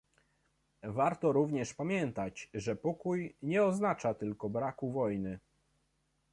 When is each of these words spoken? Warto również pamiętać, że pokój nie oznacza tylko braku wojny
Warto 0.91 1.31
również 1.31 1.73
pamiętać, 1.73 2.49
że 2.53 2.75
pokój 2.75 3.35
nie 3.41 3.63
oznacza 3.63 4.13
tylko 4.13 4.49
braku 4.49 4.91
wojny 4.91 5.39